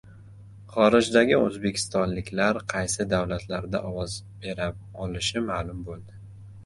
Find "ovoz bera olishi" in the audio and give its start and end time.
3.93-5.45